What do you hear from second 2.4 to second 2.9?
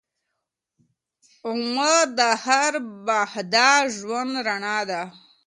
هر